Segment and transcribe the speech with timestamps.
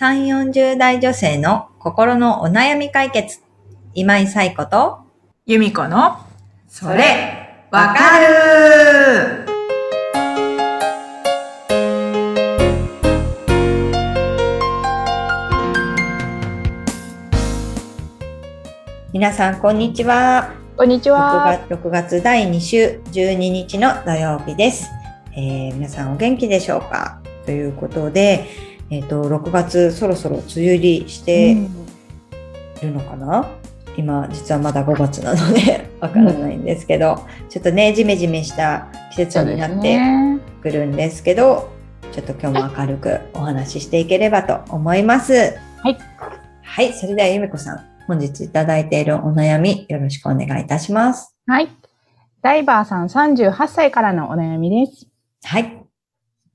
[0.00, 3.40] 3、40代女性の心のお悩み解決。
[3.94, 5.00] 今井彩子と、
[5.44, 6.18] 由美子の、
[6.68, 9.44] それ、わかる
[19.12, 20.54] 皆さん、こんにちは。
[20.76, 21.58] こんにちは。
[21.68, 24.88] 6月 ,6 月第2週12日の土曜日です。
[25.32, 27.20] えー皆さんお元気でしょうか？
[27.44, 28.46] ということで、
[28.90, 31.56] えっ、と、6月そろそろ梅雨入りしてい
[32.82, 33.48] るのかな、
[33.96, 40.38] 今、実はまだ5月なので わからないんですけど、ちょっとね、ジメジメした季節になってね。
[40.62, 41.68] くるんですけど、
[42.12, 45.32] ちょっと今日も明るくお話ししていければと思います。
[45.82, 45.98] はい。
[46.62, 46.92] はい。
[46.92, 51.34] それでは、ゆめこさん、本日いただいているお悩み、よろしくお願いいたします。
[51.46, 51.68] はい。
[52.40, 55.08] ダイバーさん38歳からのお悩みです。
[55.44, 55.78] はい。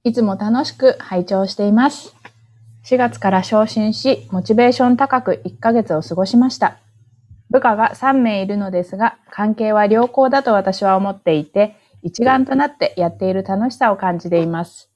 [0.06, 2.16] いつも楽しく拝聴しています。
[2.86, 6.80] 4月から昇進し、モチベーション高く1ヶ月を過ごしました。
[7.50, 14.92] 部下が3名いるのですが、関係は良好だと私は思っていて、一丸となってやっている楽しさを感じています。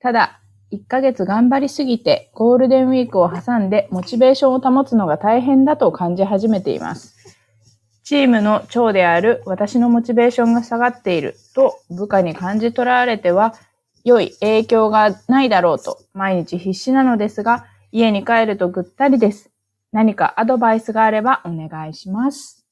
[0.00, 0.40] ただ、
[0.72, 7.18] 1ヶ月頑張りすぎて、ゴールデンウィークを挟んでモチベーションを保つのが大変だと感じ始めています。
[8.04, 13.52] チームの長である私のモチベーションが下がっていると部下に感じ取られては
[14.04, 19.50] 良い影響がないだろうと毎日必死なのですが家に帰るとぐったりです。
[19.92, 22.66] 何かアドバイスがあればお願いします。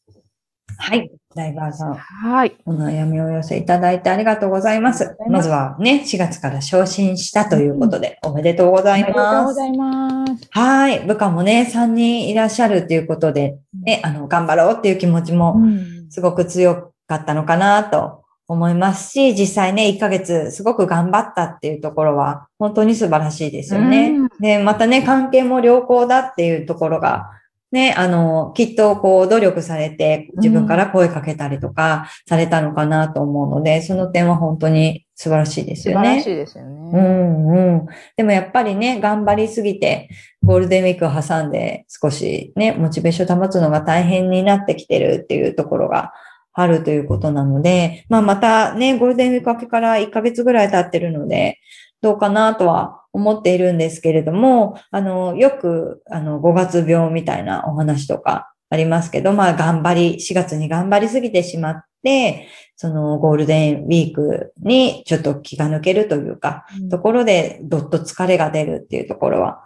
[0.79, 1.11] はい。
[1.35, 2.57] ダイバーさん、はい。
[2.67, 5.17] お悩みをお寄せいただいてありがとうございます。
[5.27, 9.47] まますずはね、4月から昇進したということで、おめでとうございありがとうます。
[9.47, 10.49] ございます。
[10.51, 11.01] はい。
[11.07, 24.11] 部下もね、3人いらっしゃるということで、ね、あの、頑張ろうっていう気持ちもうんすごく強かったのかなと思いますし、実際ね、1ヶ月すごく頑張ったっていうところは、本当に素晴らしいですよね。
[24.11, 27.31] うんで、またね、関係も良好だっていうところが、
[27.73, 36.33] ね、あの、きっとこう努力されて自分から声かけたりとかされたのかなと思うので、その点は本当に素晴らしいですよね素晴らし。
[36.33, 37.01] いですようね。
[37.01, 37.87] んうん。
[38.17, 40.09] でもやっぱりね、頑張りすぎて、
[40.43, 46.13] ゴールデンウィークを挟んで少しね、モチベーション保つのが大変になってきてるっていうところが
[46.59, 51.59] あるということなので、まあまたね、ゴールデンウィーク明けから1ヶ月ぐらい経ってるので、
[52.01, 69.61] どうかなとは思っているんですけれども、あの、よく、あの、5月病みたいなお話とかありますけど、まあ頑張り、4月に頑張りすぎてしまって、そのゴールデンウィークにちょっと気が抜けるというか、ところでどっと疲れが出るっていうところは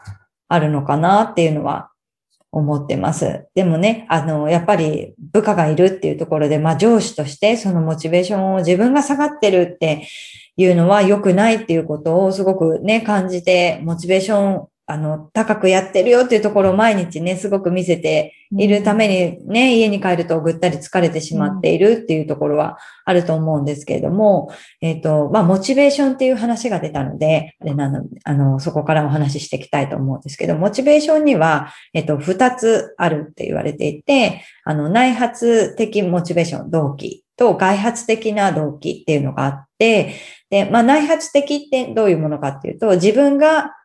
[0.48, 1.90] あるのかなっていうのは
[2.52, 3.46] 思ってます。
[3.54, 10.06] でもね、あの、やっぱり部下がいるっていうところで、まあ上司としてそのモチベーションを自分が下がってるって
[10.56, 24.50] いうのは良くないっていうことをすごくね、感じて、モチベーション、あの、高くやってるよっていうところを毎日ね、すごく見せているためにね、家に帰るとぐったり疲れてしまっているっていうところはあると思うんですけれども、
[24.80, 40.16] えっ、と、まあ、モチベーションっていう話が出たので、あれなの、あの、そこからお話ししていきたいと思うんですけど、モチベーションには、えっ、と、二つあるって言われていて、あの、内発的モチベーション、動機と外発的な動機っていうのがあって、
[40.50, 43.76] で、まあ、内発的ってどういうものかっていうと、自分が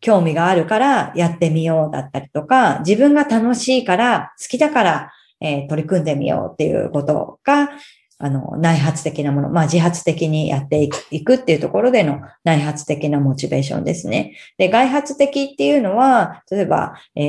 [0.00, 7.70] 興味があるからやってみようだったりとか、自分が楽しいから、好きだから、えー取り組んでみようっていうことが、
[8.18, 14.36] あの、内発的なもの、まあ自発的にやっていくっていうところでの内発的なモチベーションですね。
[14.56, 17.20] で、外発的っていうのは、例えば、え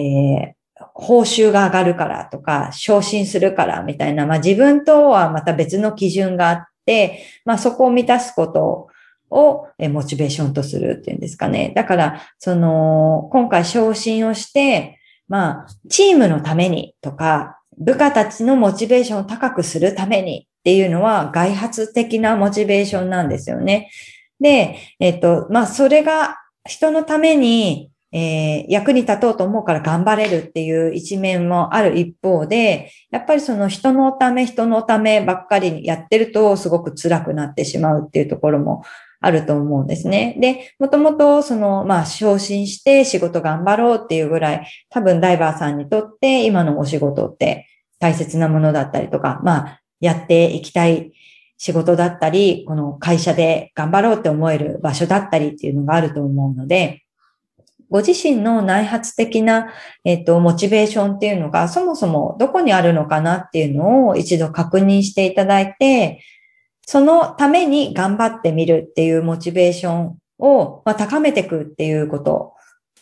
[0.53, 0.57] ー
[0.94, 8.88] 報酬が上がるからとか、昇進するからみたいな、まあ自分とはまた別の基準があって、まあそこを満たすこと
[9.29, 11.73] をモチベーションとするっていうんですかね。
[11.75, 23.89] だから、その、今回昇進をして、まあ、チームのためにとか、部下たちのモチベーションを高くするためにっていうのは外発的なモチベーションなんですよね。
[24.39, 26.37] で、えっと、まあ、それが
[26.67, 38.84] 人のために、えー役に立とうと思うから頑張れるっていう一面もある一方で、やっぱりその人のため、人のためばっかりやってるとすごく辛くなってしまうっていうところも
[39.19, 40.35] あると思うんですね。
[40.40, 47.67] で、もともとその、まあ、昇進して仕事頑張ろうっていうぐらい、多分ダイバーさんにとって今のお仕事って
[47.99, 51.11] 大切なものだったりとか、まあ、やっていきたい
[51.58, 57.03] 仕事だったり、この会社で頑張ろうって思える場所だったりっていうのがあると思うので、
[57.90, 59.72] ご自身の内発的な、
[60.03, 66.22] えっと、モチベーションっていうのが、そもそもどこにあるのかなっていうのを一度確認していただいて、
[66.87, 72.53] そのために頑張ってみるっていうモチベーションを、まあ、高めていくっていうこと。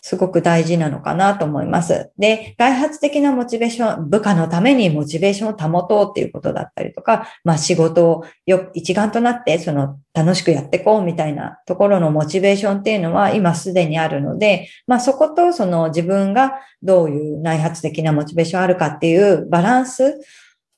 [0.07, 2.11] すごく大事なのかなと思います。
[2.19, 16.53] で、外発的なモチベーション、部下のためにモチベーションを保とうっていうことだったりとか、まあ仕事をよ一丸となって、その楽しくやっていこうみたいなところのモチベーションっていうのは今すでにあるので、まあそことその自分が
[16.83, 20.19] どういう内発的なモチベーションあるかっていうバランス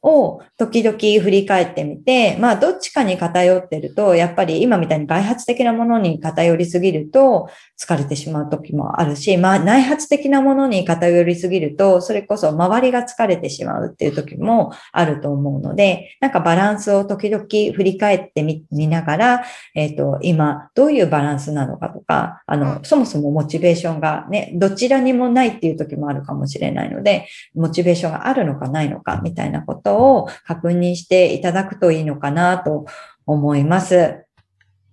[0.08, 7.50] を時々振り返ってみて、まあどっちかに偏ってると、やっぱり今みたいに外発的なものに偏りすぎると
[7.80, 19.46] 疲れてしまう時もあるし、まあ内発的なものに偏りすぎると、それこそ周りが疲れてしまうっていう時もあると思うので、なんかバランスを時々振り返ってみ見ながら、
[19.76, 29.97] えっ、と、今どういうバランスなのかとか、あの、そもそもモチベーションがね、どちらにもないっていう時もあるかもしれないので、モチベーションがあるのかないのかみたいなことを
[30.46, 32.86] 確認していただくといいのかなと
[33.26, 34.24] 思います。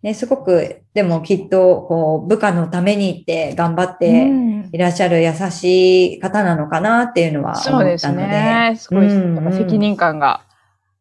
[0.02, 8.76] ね、すごく、でもきっと、こう、部下のためにって頑張ってうんいらっしゃる優しい方なのかなっていうのはそうです思ったので、ね。
[8.76, 10.42] すごい、うんやっぱ責任感が。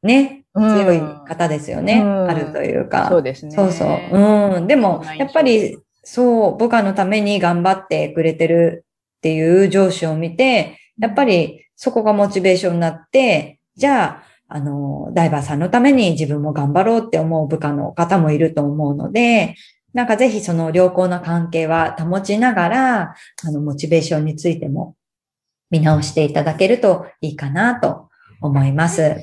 [0.04, 3.08] ね、うん強い方ですよね、うんあるというか。
[3.10, 3.52] そうですね。
[3.54, 4.58] そうそう。
[4.58, 4.68] うん。
[4.68, 8.86] でもやっぱり、そう、部下のために頑張ってくれてる
[9.18, 19.56] っていう上司を見て、やっぱりそこがモチベーションになって、じゃあ、あの、ダイバーさんのために自分も頑張ろうって思う部下の方もいると思うので、
[19.94, 23.16] なんかぜひその良好な関係は保ちながら、
[23.46, 24.96] あの、モチベーションについても
[25.70, 28.10] 見直していただけるといいかなと
[28.42, 29.18] 思います。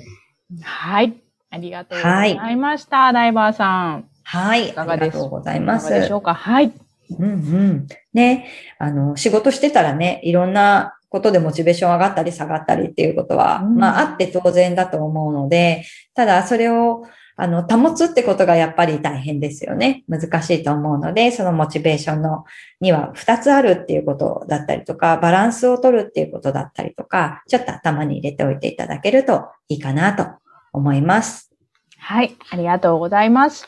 [0.63, 1.15] はい。
[1.51, 4.09] ありがとうございました、ダイバーさん。
[4.25, 4.69] はい。
[4.71, 5.15] いかがです？
[5.15, 5.91] ありがとうございいかます。
[5.91, 6.35] がでしょうか？
[6.35, 6.73] はい。
[7.19, 7.87] うんうん。
[8.13, 8.49] ね、
[8.79, 15.85] あの、仕事してたらね、いろんなことでモチベーション上がったり下がったりっていうことは、うんまあ、あって当然だと思うので、
[16.15, 17.05] ただそれを、
[17.37, 20.05] あの、保つってことがやっぱり大変ですよね。
[20.09, 22.45] 難しいと思うので、そのモチベーションの
[22.81, 30.27] には2つあるっていうことだったりとか、バランスを取るっていうことだったりとか、ちょっと頭に入れておいていただけるといいかなと
[30.73, 31.51] 思います。
[31.99, 32.37] はい。
[32.51, 33.67] ありがとうございます。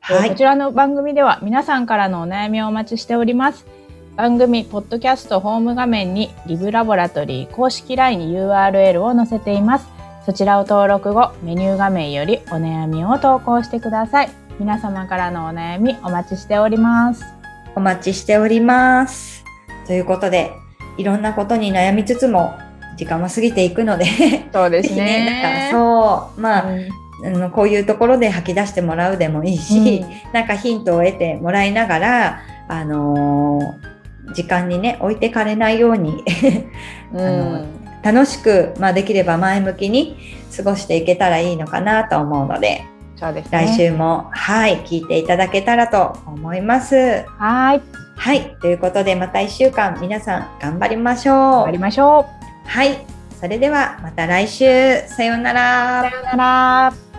[0.00, 0.30] はい。
[0.30, 3.79] こちらの番組では皆さんからのお悩みをお待ちしております。
[4.20, 9.88] 番組ポッドキャストホーム画面にリブラボラトリー公式 LINE URL を載せています。
[10.26, 14.30] そちらを登録後、メニュー画面よりお悩みを投稿してください。
[14.58, 17.24] 皆様からのお悩みお待ちしております。
[17.74, 19.42] お待ちしております。
[19.86, 20.52] ということで、
[20.98, 22.58] いろんなことに悩みつつも、
[22.98, 24.04] 時間は過ぎていくので、
[24.52, 26.64] そうでぜひ ね、なんかそう、まあ、
[27.24, 33.90] あのこういうところで吐き出してもらうでもいいし、なんかヒントを得てもらいながら、あのー
[34.34, 36.24] 時間にね、置いてかれないように
[37.12, 37.66] うんの
[38.02, 40.16] 楽しく、まあ、できれば前向きに
[40.56, 42.84] 過ごしていけたらいいのかなと思うので、
[43.16, 43.66] そうですね。
[43.66, 47.24] 来週も、はい、聞いていただけたらと思います。
[47.38, 47.82] はい。
[48.16, 48.56] はい。
[48.60, 51.80] ということで、また一週間皆さん頑張りましょ頑張りう。
[51.80, 52.26] ましょ
[52.64, 52.98] はい。
[53.38, 55.06] それではまた来週。
[55.08, 55.54] さようなう。
[55.54, 56.10] らさ。
[56.16, 57.09] ようなら。